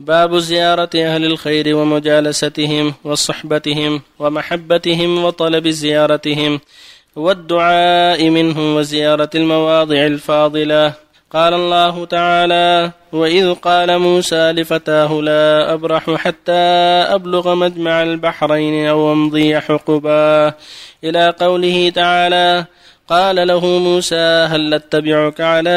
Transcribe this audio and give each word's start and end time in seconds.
باب 0.00 0.38
زيارة 0.38 0.90
أهل 0.94 1.24
الخير 1.24 1.76
ومجالستهم 1.76 2.94
وصحبتهم 3.04 4.02
ومحبتهم 4.18 5.24
وطلب 5.24 5.68
زيارتهم 5.68 6.60
والدعاء 7.16 8.30
منهم 8.30 8.76
وزيارة 8.76 9.30
المواضع 9.34 10.06
الفاضلة. 10.06 10.92
قال 11.30 11.54
الله 11.54 12.04
تعالى 12.04 12.92
وإذ 13.12 13.54
قال 13.54 13.98
موسى 13.98 14.52
لفتاه 14.52 15.12
لا 15.12 15.72
أبرح 15.72 16.10
حتى 16.10 16.52
أبلغ 17.14 17.54
مجمع 17.54 18.02
البحرين 18.02 18.86
أو 18.86 19.12
أمضي 19.12 19.60
حقبا 19.60 20.52
إلى 21.04 21.34
قوله 21.40 21.90
تعالى 21.90 22.64
قال 23.08 23.46
له 23.46 23.66
موسى 23.66 24.46
هل 24.50 24.74
أتبعك 24.74 25.40
على 25.40 25.70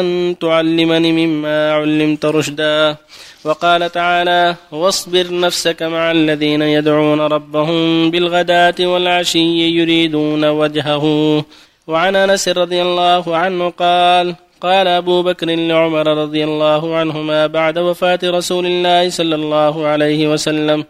أن 0.00 0.36
تعلمني 0.40 1.26
مما 1.26 1.72
علمت 1.72 2.24
رشدا؟ 2.24 2.96
وقال 3.44 3.92
تعالى 3.92 4.54
واصبر 4.72 5.40
نفسك 5.40 5.82
مع 5.82 6.10
الذين 6.10 6.62
يدعون 6.62 7.20
ربهم 7.20 8.10
بالغداة 8.10 8.74
والعشي 8.80 9.78
يريدون 9.78 10.44
وجهه. 10.44 11.04
وعن 11.86 12.16
أنس 12.16 12.48
رضي 12.48 12.82
الله 12.82 13.36
عنه 13.36 13.70
قال 13.70 14.34
قال 14.60 14.86
أبو 14.88 15.22
بكر 15.22 15.46
لعمر 15.46 16.06
رضي 16.22 16.44
الله 16.44 16.96
عنهما 16.96 17.46
بعد 17.46 17.78
وفاة 17.78 18.18
رسول 18.24 18.66
الله 18.66 19.10
صلى 19.10 19.34
الله 19.34 19.86
عليه 19.86 20.28
وسلم 20.28 20.84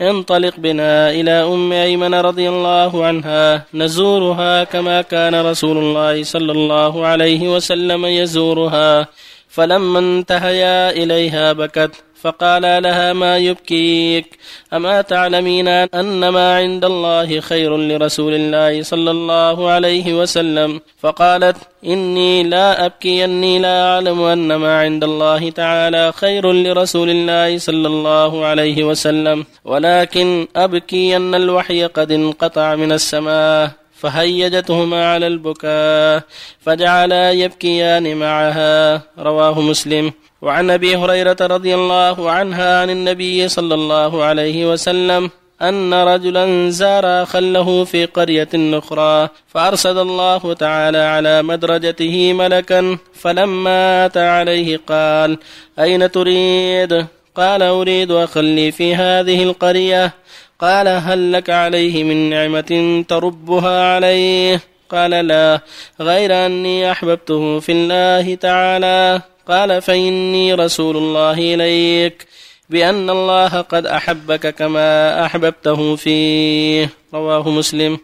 انطلق 0.00 0.54
بنا 0.56 1.10
إلى 1.10 1.30
أم 1.30 1.72
أيمن 1.72 2.14
رضي 2.14 2.48
الله 2.48 3.04
عنها 3.04 3.64
نزورها 3.74 4.64
كما 4.64 5.02
كان 5.02 5.34
رسول 5.34 5.78
الله 5.78 6.22
صلى 6.22 6.52
الله 6.52 7.06
عليه 7.06 7.48
وسلم 7.54 8.06
يزورها 8.06 9.06
فلما 9.48 9.98
انتهيا 9.98 10.90
إليها 10.90 11.52
بكت. 11.52 11.90
فقال 12.22 12.82
لها 12.82 13.12
ما 13.12 13.38
يبكيك؟ 13.38 14.38
أما 14.72 15.00
تعلمين 15.02 15.68
أن 15.68 16.28
ما 16.28 16.56
عند 16.56 16.84
الله 16.84 17.40
خير 17.40 17.76
لرسول 17.76 18.34
الله 18.34 18.82
صلى 18.82 19.10
الله 19.10 19.70
عليه 19.70 20.14
وسلم؟ 20.20 20.80
فقالت 20.98 21.56
إني 21.84 22.42
لا 22.42 22.86
أبكي 22.86 23.24
أني 23.24 23.58
لا 23.58 23.94
أعلم 23.94 24.22
أن 24.22 24.54
ما 24.54 24.80
عند 24.80 25.04
الله 25.04 25.50
تعالى 25.50 26.12
خير 26.12 26.52
لرسول 26.52 27.10
الله 27.10 27.58
صلى 27.58 27.88
الله 27.88 28.44
عليه 28.44 28.84
وسلم 28.84 29.44
ولكن 29.64 30.46
أبكي 30.56 31.16
أن 31.16 31.34
الوحي 31.34 31.84
قد 31.84 32.12
انقطع 32.12 32.74
من 32.74 32.92
السماء. 32.92 33.70
فهيجتهما 34.00 35.12
على 35.12 35.26
البكاء 35.26 36.22
فجعلا 36.60 37.32
يبكيان 37.32 38.16
معها. 38.16 39.02
رواه 39.18 39.60
مسلم. 39.60 40.12
وعن 40.42 40.70
أبي 40.70 40.96
هريرة 40.96 41.36
رضي 41.40 41.74
الله 41.74 42.30
عنها 42.30 42.80
عن 42.80 42.90
النبي 42.90 43.48
صلى 43.48 43.74
الله 43.74 44.24
عليه 44.24 44.72
وسلم 44.72 45.30
أن 45.62 45.94
رجلا 45.94 46.70
زار 46.70 47.26
خله 47.26 47.84
في 47.84 48.06
قرية 48.06 48.48
أخرى 48.54 49.28
فأرسل 49.48 49.98
الله 49.98 50.54
تعالى 50.54 50.98
على 50.98 51.42
مدرجته 51.42 52.32
ملكا 52.32 52.98
فلما 53.14 54.06
أتى 54.06 54.20
عليه 54.20 54.80
قال 54.88 55.38
أين 55.78 56.10
تريد؟ 56.10 57.06
قال 57.34 57.62
أريد 57.62 58.10
أخلي 58.10 58.72
في 58.72 58.94
هذه 58.94 59.42
القرية. 59.42 60.14
قال 60.60 60.88
هل 60.88 61.32
لك 61.32 61.50
عليه 61.50 62.04
من 62.04 62.30
نعمة 62.30 63.04
تربها 63.08 63.94
عليه؟ 63.94 64.60
قال 64.90 65.10
لا 65.10 65.60
غير 66.00 66.46
أني 66.46 66.90
أحببته 66.92 67.60
في 67.60 67.72
الله 67.72 68.34
تعالى. 68.34 69.22
قال 69.48 69.82
فإني 69.82 70.54
رسول 70.54 70.96
الله 70.96 71.54
إليك 71.54 72.26
بأن 72.70 73.10
الله 73.10 73.60
قد 73.60 73.86
أحبك 73.86 74.54
كما 74.54 75.24
أحببته 75.26 75.96
فيه. 75.96 76.90
رواه 77.14 77.50
مسلم. 77.50 77.98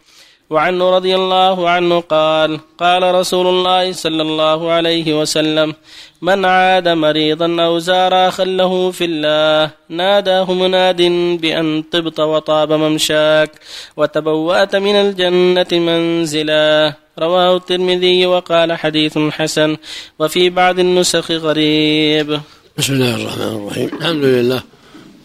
وعنه 0.55 0.91
رضي 0.91 1.15
الله 1.15 1.69
عنه 1.69 2.01
قال 2.01 2.61
قال 2.79 3.03
رسول 3.15 3.47
الله 3.47 3.93
صلى 3.93 4.23
الله 4.23 4.61
عليه 4.71 5.21
وسلم 5.21 5.75
من 6.23 6.45
عاد 6.45 6.89
مريضا 6.89 7.49
أو 7.65 7.79
زار 7.79 8.29
أخا 8.29 8.45
له 8.45 8.91
في 8.91 9.05
الله 9.05 9.71
ناداه 9.89 10.53
مناد 10.53 11.03
بأن 11.43 11.83
طبت 11.93 12.21
وطاب 12.21 12.73
ممشاك 12.73 13.51
وتبوأت 13.97 14.77
من 14.77 14.95
الجنة 14.95 15.73
منزلا. 15.73 16.95
رواه 17.19 17.57
الترمذي 17.57 18.27
وقال 18.27 18.73
حديث 18.73 19.19
حسن 19.19 19.77
وفي 20.19 20.51
بعض 20.51 20.79
النسخ 20.79 21.31
غريب. 21.31 22.41
بسم 22.79 22.93
الله 22.93 23.15
الرحمن 23.15 23.53
الرحيم. 23.59 23.91
الحمد 23.99 24.25
لله 24.25 24.63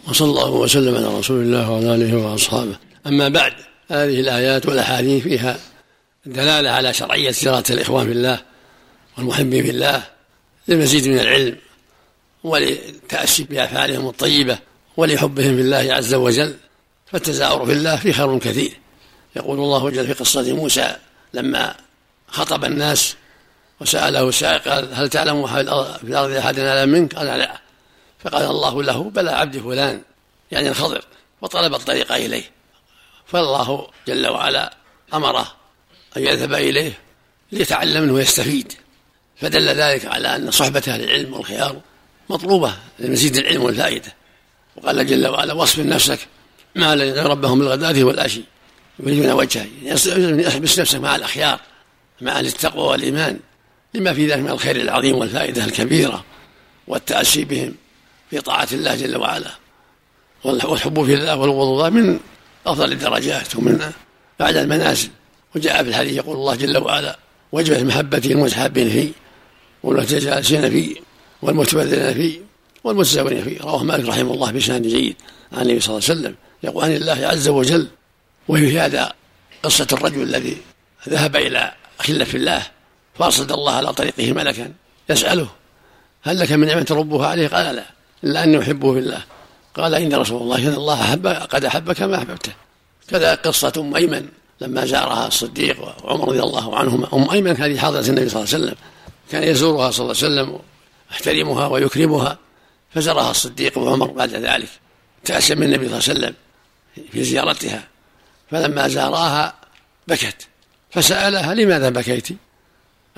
وصلى 0.09 0.29
الله 0.29 0.51
وسلم 0.51 0.95
على 0.95 1.09
رسول 1.19 1.39
الله 1.41 1.71
وعلى 1.71 1.95
آله 1.95 2.11
وأصحابه. 2.17 2.75
أما 3.07 3.29
بعد 3.29 3.68
هذه 3.89 4.19
الآيات 4.19 4.65
والأحاديث 4.65 5.23
فيها 5.23 5.59
دلالة 6.25 6.69
على 6.69 6.93
شرعية 6.93 7.31
زياره 7.31 7.63
الإخوان 7.69 8.05
في 8.05 8.11
الله 8.11 8.39
والمحبين 9.17 9.63
في 9.63 9.69
الله 9.69 10.03
للمزيد 10.67 11.07
من 11.07 11.19
العلم 11.19 11.57
وللتاسي 12.43 13.43
بأفعالهم 13.43 14.07
الطيبة 14.07 14.59
ولحبهم 14.97 15.55
في 15.55 15.61
الله 15.61 15.93
عز 15.93 16.13
وجل. 16.13 16.55
فالتزاور 17.05 17.65
في 17.65 17.71
الله 17.71 17.95
فيه 17.95 18.11
خير 18.11 18.39
كثير. 18.39 18.71
يقول 19.35 19.59
الله 19.59 19.89
جل 19.89 20.07
في 20.07 20.13
قصة 20.13 20.53
موسى 20.53 20.95
لما 21.33 21.75
خطب 22.27 22.65
الناس 22.65 23.15
وسأله 23.81 24.31
سائق 24.31 24.67
قال 24.67 24.93
هل 24.93 25.09
تعلم 25.09 25.47
في 25.47 25.61
الأرض 26.07 26.31
أحد 26.31 26.59
أعلم 26.59 26.89
منك؟ 26.89 27.15
قال 27.15 27.27
لا. 27.27 27.59
فقال 28.19 28.45
الله 28.45 28.83
له 28.83 29.03
بلى 29.03 29.31
عبد 29.31 29.57
فلان 29.57 30.01
يعني 30.51 30.69
الخضر. 30.69 31.03
وطلب 31.41 31.73
الطريق 31.73 32.11
إليه. 32.11 32.58
فالله 33.31 33.87
جل 34.07 34.27
وعلا 34.27 34.73
أمره 35.13 35.55
أن 36.17 36.23
يذهب 36.23 36.53
إليه 36.53 36.99
ليتعلم 37.51 38.03
منه 38.03 38.13
ويستفيد. 38.13 38.73
فدل 39.41 39.67
ذلك 39.67 40.05
على 40.05 40.35
أن 40.35 40.51
صحبة 40.51 40.83
أهل 40.87 41.03
العلم 41.03 41.33
والخيار 41.33 41.81
مطلوبة 42.29 42.73
لمزيد 42.99 43.37
العلم 43.37 43.63
والفائدة. 43.63 44.13
وقال 44.75 45.07
جل 45.07 45.27
وعلا 45.27 45.53
واصبر 45.53 45.87
نفسك 45.87 46.19
مع 46.75 46.93
الذين 46.93 47.23
ربهم 47.23 47.59
بالغداة 47.59 48.03
والعشي 48.03 48.41
يريدون 48.99 49.31
وجهه 49.31 49.67
يحبس 50.39 50.79
نفسك 50.79 50.99
مع 50.99 51.15
الأخيار 51.15 51.59
مع 52.21 52.31
أهل 52.31 52.45
التقوى 52.45 52.87
والإيمان 52.87 53.39
لما 53.93 54.13
في 54.13 54.27
ذلك 54.27 54.39
من 54.39 54.49
الخير 54.49 54.75
العظيم 54.75 55.15
والفائدة 55.15 55.65
الكبيرة 55.65 56.25
والتأسي 56.87 57.45
بهم 57.45 57.75
في 58.29 58.41
طاعة 58.41 58.67
الله 58.71 58.95
جل 58.95 59.17
وعلا. 59.17 59.51
والحب 60.43 61.05
في 61.05 61.13
الله 61.13 61.35
والوضوء 61.35 61.89
من 61.89 62.19
أفضل 62.71 62.91
الدرجات 62.91 63.55
ومن 63.55 63.91
أعلى 64.41 64.61
المنازل 64.61 65.09
وجاء 65.55 65.83
في 65.83 65.89
الحديث 65.89 66.13
يقول 66.13 66.35
الله 66.35 66.55
جل 66.55 66.77
وعلا 66.77 67.19
وجبت 67.51 67.79
محبتي 67.79 68.31
المتحابين 68.31 68.89
فيه 68.89 69.11
والمتجالسين 69.83 70.69
فيه 70.69 70.95
والمتبذلين 71.41 72.13
فيه 72.13 72.39
والمتزاورين 72.83 73.43
فيه 73.43 73.61
رواه 73.61 73.83
مالك 73.83 74.09
رحمه 74.09 74.33
الله 74.33 74.51
بسند 74.51 74.87
جيد 74.87 75.15
عن 75.53 75.61
النبي 75.61 75.79
صلى 75.79 75.97
الله 75.97 76.09
عليه 76.09 76.19
وسلم. 76.19 76.35
يقول 76.63 76.83
عن 76.83 76.91
الله 76.91 77.27
عز 77.27 77.47
وجل 77.47 77.87
وفي 78.47 78.79
هذا 78.79 79.13
قصة 79.63 79.87
الرجل 79.91 80.23
الذي 80.23 80.57
ذهب 81.09 81.35
إلى 81.35 81.71
خلة 81.99 82.25
في 82.25 82.37
الله 82.37 82.61
فأرسل 83.19 83.53
الله 83.53 83.73
على 83.73 83.93
طريقه 83.93 84.33
ملكا 84.33 84.73
يسأله 85.09 85.49
هل 86.23 86.39
لك 86.39 86.51
من 86.51 86.67
نعمة 86.67 86.87
ربها 86.91 87.27
عليه؟ 87.27 87.47
قال 87.47 87.75
لا 87.75 87.85
إلا 88.23 88.43
أني 88.43 88.59
أحبه 88.59 88.93
في 88.93 88.99
الله. 88.99 89.23
قال 89.79 89.95
إن 89.95 90.13
رسول 90.13 90.41
الله 90.41 90.57
إن 90.57 90.73
الله 90.73 91.01
أحب 91.01 91.27
قد 91.27 91.65
أحبك 91.65 92.01
ما 92.01 92.17
أحببته 92.17 92.51
كذا 93.07 93.35
قصة 93.35 93.73
أم 93.77 93.95
أيمن 93.95 94.27
لما 94.61 94.85
زارها 94.85 95.27
الصديق 95.27 95.81
وعمر 95.81 96.27
رضي 96.27 96.39
الله 96.39 96.77
عنهما. 96.77 97.07
أم 97.13 97.29
أيمن 97.31 97.57
هذه 97.57 97.77
حاضرة 97.77 98.09
النبي 98.09 98.29
صلى 98.29 98.43
الله 98.43 98.53
عليه 98.53 98.63
وسلم. 98.65 98.75
كان 99.31 99.43
يزورها 99.43 99.91
صلى 99.91 100.03
الله 100.03 100.15
عليه 100.23 100.27
وسلم 100.27 100.59
ويحترمها 101.11 101.67
ويكرمها. 101.67 102.37
فزارها 102.95 103.31
الصديق 103.31 103.77
وعمر 103.77 104.07
بعد 104.07 104.29
ذلك. 104.29 104.69
تأسى 105.25 105.55
من 105.55 105.63
النبي 105.63 105.89
صلى 105.89 105.97
الله 105.97 106.09
عليه 106.09 106.19
وسلم 106.19 106.33
في 107.11 107.23
زيارتها. 107.23 107.83
فلما 108.51 108.87
زاراها 108.87 109.53
بكت. 110.07 110.47
فسألها 110.91 111.53
لماذا 111.53 111.89
بكيت؟ 111.89 112.27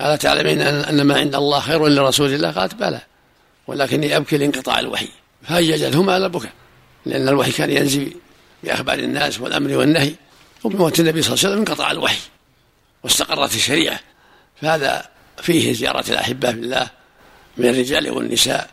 ألا 0.00 0.16
تعلمين 0.16 0.60
أن 0.60 1.02
ما 1.02 1.14
عند 1.16 1.34
الله 1.34 1.60
خير 1.60 1.88
لرسول 1.88 2.34
الله؟ 2.34 2.50
قالت 2.50 2.74
بلى. 2.74 3.00
ولكني 3.66 4.16
أبكي 4.16 4.38
لانقطاع 4.38 4.78
الوحي. 4.78 5.08
فهيجتهما 5.44 6.14
على 6.14 6.26
البكاء 6.26 6.52
لأن 7.06 7.28
الوحي 7.28 7.52
كان 7.52 7.70
ينزل 7.70 8.12
بأخبار 8.64 8.98
الناس 8.98 9.40
والأمر 9.40 9.76
والنهي 9.76 10.14
وبموت 10.64 11.00
النبي 11.00 11.22
صلى 11.22 11.34
الله 11.34 11.44
عليه 11.44 11.54
وسلم 11.54 11.58
انقطع 11.58 11.90
الوحي 11.90 12.18
واستقرت 13.02 13.54
الشريعة. 13.54 14.00
فهذا 14.62 15.08
فيه 15.42 15.72
زيارة 15.72 16.10
الأحبة 16.10 16.52
في 16.52 16.58
الله 16.58 16.90
من 17.56 17.68
الرجال 17.68 18.10
والنساء 18.10 18.70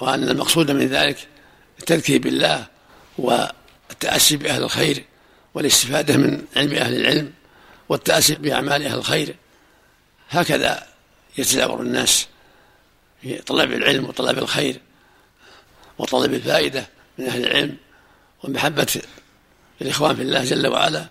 وأن 0.00 0.28
المقصود 0.28 0.70
من 0.70 0.86
ذلك 0.86 1.28
التذكير 1.78 2.20
بالله 2.20 2.66
والتأسي 3.18 4.36
بأهل 4.36 4.62
الخير 4.62 5.04
والاستفادة 5.54 6.16
من 6.16 6.44
علم 6.56 6.74
أهل 6.74 6.96
العلم 6.96 7.32
والتأسي 7.88 8.34
بأعمال 8.34 8.86
أهل 8.86 8.98
الخير. 8.98 9.34
هكذا 10.30 10.86
يتزاور 11.38 11.80
الناس 11.80 12.26
في 13.22 13.34
طلب 13.34 13.72
العلم 13.72 14.04
وطلب 14.04 14.38
الخير. 14.38 14.80
وطلب 15.98 16.34
الفائدة 16.34 16.86
من 17.18 17.26
أهل 17.26 17.46
العلم 17.46 17.76
ومحبة 18.44 19.00
الإخوان 19.82 20.16
في 20.16 20.22
الله 20.22 20.44
جل 20.44 20.66
وعلا. 20.66 21.06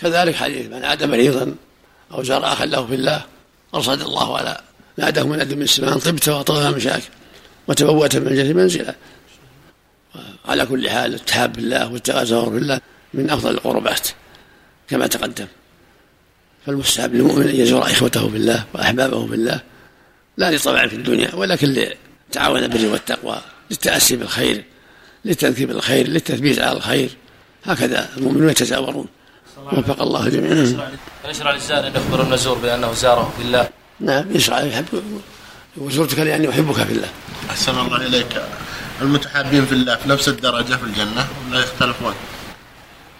كذلك 0.00 0.34
حديث 0.34 0.66
من 0.66 0.84
عاد 0.84 1.04
مريضا 1.04 1.54
أو 2.12 2.22
زار 2.22 2.52
أخا 2.52 2.66
له 2.66 2.86
في 2.86 2.94
الله 2.94 3.24
أرصد 3.74 4.00
الله 4.00 4.36
على 4.38 4.60
ناداه 4.96 5.22
من 5.22 5.40
أدم 5.40 5.62
السماء 5.62 5.98
طبت 5.98 6.28
وطلب 6.28 6.76
مشاك 6.76 7.02
وتبوأت 7.68 8.16
من 8.16 8.26
الجنة 8.26 8.52
منزلا. 8.52 8.94
على 10.44 10.66
كل 10.66 10.90
حال 10.90 11.14
التحاب 11.14 11.52
بالله 11.52 11.92
والتغازر 11.92 12.48
بالله 12.48 12.80
من 13.14 13.30
أفضل 13.30 13.50
القربات 13.50 14.08
كما 14.88 15.06
تقدم. 15.06 15.46
فالمستحب 16.66 17.14
للمؤمن 17.14 17.48
أن 17.48 17.56
يزور 17.56 17.82
إخوته 17.82 18.28
بالله 18.28 18.64
وأحبابه 18.74 19.26
بالله 19.26 19.60
لا 20.36 20.50
لطمع 20.50 20.86
في 20.86 20.96
الدنيا 20.96 21.34
ولكن 21.34 21.94
لتعاون 22.30 22.64
البر 22.64 22.86
والتقوى. 22.92 23.40
للتأسي 23.70 24.16
بالخير 24.16 24.64
للتذكير 25.24 25.68
بالخير 25.68 26.08
للتثبيت 26.08 26.58
على 26.58 26.76
الخير. 26.76 27.10
هكذا 27.64 28.08
المؤمنون 28.16 28.50
يتزاورون. 28.50 29.06
وفق 29.72 30.02
الله 30.02 30.28
جميعا. 30.28 30.90
يشرع 31.28 31.50
للزائر 31.50 31.86
أن 31.86 31.92
يخبر 31.94 32.22
المزور 32.22 32.58
بأنه 32.58 32.92
زاره 32.92 33.32
في 33.36 33.42
الله. 33.42 33.68
نعم 34.00 34.36
يشرع 34.36 34.60
يحب 34.60 34.84
وزرتك 35.76 36.18
لأني 36.18 36.50
أحبك 36.50 36.74
في 36.74 36.92
الله. 36.92 37.08
أحسن 37.50 37.78
الله 37.78 38.06
إليك. 38.06 38.42
المتحابين 39.02 39.66
في 39.66 39.72
الله 39.72 39.96
في 39.96 40.08
نفس 40.08 40.28
الدرجة 40.28 40.74
في 40.74 40.84
الجنة 40.84 41.26
ولا 41.50 41.58
يختلفون؟ 41.58 42.14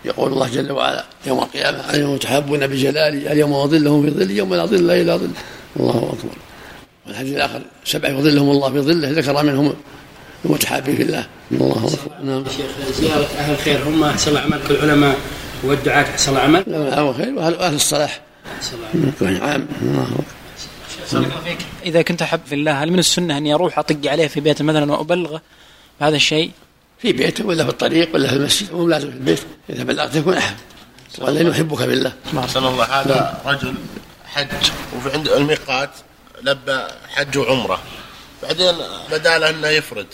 يقول 0.05 0.32
الله 0.32 0.49
جل 0.49 0.73
وعلا 0.73 1.05
يوم 1.26 1.38
القيامة 1.38 1.79
اليوم 1.79 2.17
تحبون 2.17 2.67
بجلالي 2.67 3.32
اليوم 3.32 3.52
أظلهم 3.52 4.02
في 4.02 4.11
ظلي 4.11 4.37
يوم 4.37 4.55
لا 4.55 4.67
ظل 4.67 4.91
إلا 4.91 5.17
ظل 5.17 5.31
الله 5.76 6.17
أكبر. 6.19 6.37
والحديث 7.06 7.37
الآخر 7.37 7.62
سبعة 7.85 8.11
يظلهم 8.11 8.50
الله 8.50 8.73
في 8.73 8.81
ظله 8.81 9.11
ذكر 9.11 9.43
منهم 9.43 9.75
المتحابين 10.44 10.96
في 10.96 11.02
الله. 11.02 11.26
الله 11.52 11.94
أكبر. 11.94 12.25
نعم. 12.25 12.44
شيخ 12.44 12.94
زيارة 13.00 13.28
أهل 13.38 13.52
الخير 13.52 13.88
هم 13.88 14.04
أحسن 14.04 14.37
عمل 14.37 14.60
كالعلماء 14.69 15.16
والدعاة 15.62 16.02
أحسن 16.02 16.37
عمل؟ 16.37 16.64
لا 16.66 16.98
أهل 16.98 17.08
الخير 17.08 17.34
وأهل 17.34 17.54
أهل 17.54 17.75
الصلاح. 17.75 18.20
أحسن 18.58 19.37
عام. 19.37 19.66
الله 21.12 21.40
فيك 21.44 21.58
إذا 21.84 22.02
كنت 22.02 22.22
أحب 22.22 22.40
في 22.46 22.54
الله 22.54 22.82
هل 22.82 22.90
من 22.92 22.98
السنة 22.98 23.38
أني 23.38 23.54
أروح 23.54 23.78
أطق 23.78 23.98
عليه 24.06 24.26
في 24.26 24.40
بيته 24.40 24.64
مثلا 24.64 24.92
وأبلغه 24.92 25.42
بهذا 26.00 26.16
الشيء؟ 26.16 26.50
في 26.98 27.12
بيته 27.12 27.46
ولا 27.46 27.64
في 27.64 27.70
الطريق 27.70 28.14
ولا 28.14 28.28
في 28.28 28.37
المسجد؟ 28.37 28.72
مو 28.72 28.88
لازم 28.88 29.10
في 29.10 29.16
البيت. 29.16 29.40
إذا 29.70 29.82
بلغت 29.82 30.16
يكون 30.16 30.34
أحب. 30.34 30.56
ولا 31.19 31.40
يحبك 31.40 31.82
بالله 31.82 32.12
احسن 32.38 32.64
الله. 32.64 32.84
هذا 32.84 33.42
رجل 33.46 33.75
حج 34.26 34.70
وفي 34.96 35.12
عند 35.12 35.28
الميقات 35.28 35.90
لبى 36.42 36.81
حج 37.08 37.38
وعمرة. 37.38 37.78
بعدين 38.42 38.75
بدا 39.12 39.38
له 39.38 39.50
أنه 39.50 39.69
يفرد. 39.69 40.06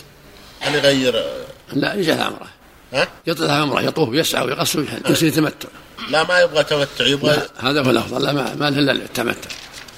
هل 0.61 0.75
يغير؟ 0.75 1.25
لا 1.73 1.95
يجعل 1.95 2.21
عمره 2.21 2.47
ها؟ 2.93 3.09
يطلع 3.27 3.53
عمره 3.53 3.83
يطوف 3.83 4.15
يسعى 4.15 4.45
ويقصر 4.45 4.85
يصير 5.11 5.29
يتمتع. 5.29 5.69
لا 6.11 6.25
ما 6.25 6.41
يبغى 6.41 6.65
تمتع 6.65 7.07
يبغى 7.07 7.37
لا 7.37 7.71
هذا 7.71 7.83
هو 7.83 7.91
الأفضل 7.91 8.23
لا 8.23 8.33
ما, 8.33 8.55
ما 8.55 8.71
له 8.71 8.79
إلا 8.79 8.93
التمتع. 8.93 9.51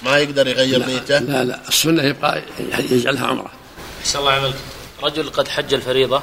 ما 0.03 0.19
يقدر 0.19 0.47
يغير 0.47 0.79
لا, 0.79 0.87
نيته؟ 0.87 1.19
لا 1.19 1.45
لا 1.45 1.61
السنة 1.69 2.03
يبقى 2.03 2.43
يجعلها 2.91 3.27
عمره 3.27 3.51
أحسن 4.01 4.19
الله 4.19 4.33
عملك 4.33 4.55
رجل 5.03 5.31
قد 5.31 5.49
حج 5.49 5.75
الفريضة 5.75 6.23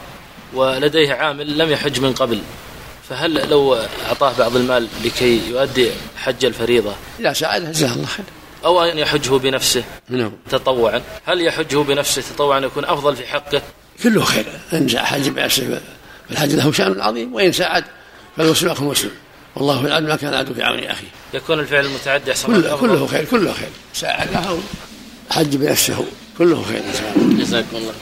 ولديه 0.54 1.14
عامل 1.14 1.58
لم 1.58 1.72
يحج 1.72 2.00
من 2.00 2.14
قبل. 2.14 2.42
فهل 3.10 3.50
لو 3.50 3.78
أعطاه 4.08 4.34
بعض 4.40 4.56
المال 4.56 4.88
لكي 5.04 5.50
يؤدي 5.50 5.92
حج 6.18 6.46
الفريضة؟ 6.46 6.94
إذا 7.20 7.34
ساعده 7.34 7.72
جزاه 7.72 7.94
الله 7.94 8.06
خير. 8.06 8.26
أو 8.66 8.84
أن 8.84 8.98
يحجه 8.98 9.38
بنفسه 9.38 9.84
نعم. 10.10 10.32
تطوعا. 10.50 11.02
هل 11.26 11.42
يحجه 11.42 11.78
بنفسه 11.78 12.24
تطوعا 12.36 12.60
يكون 12.60 12.86
أفضل 12.86 13.16
في 13.16 13.28
حقه؟ 13.28 13.62
كله 14.04 14.24
خير. 14.24 14.46
ان 14.74 14.98
حج 14.98 15.30
بنفسه 15.30 15.82
فالحج 16.30 16.56
له 16.56 16.72
شأن 16.72 17.02
عظيم 17.02 17.34
وإن 17.34 17.52
ساعد 17.52 17.84
فالمسلم 18.38 18.70
اخو 18.70 18.90
مسلم 18.90 19.12
والله 19.56 19.82
في 19.82 19.88
العدل 19.88 20.08
ما 20.08 20.16
كان 20.16 20.30
العدو 20.30 20.54
في 20.54 20.64
عون 20.64 20.80
اخيه 20.80 21.08
يكون 21.34 21.60
الفعل 21.60 21.86
المتعدي 21.86 22.32
أحسن 22.32 22.48
كله؟ 22.48 22.76
كله 22.78 23.08
خير 23.08 23.26
كله 23.26 23.54
خير. 23.54 23.70
ساعده 23.94 24.58
حج 25.30 25.56
بنفسه 25.56 26.06
كله 26.38 26.64
خير 26.64 26.78
إن 26.78 26.94
شاء 26.94 27.14
الله. 27.16 27.44
جزاكم 27.44 27.78
الله. 27.78 27.94